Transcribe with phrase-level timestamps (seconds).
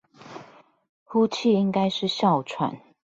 [1.03, 2.75] 呼氣應該是哮喘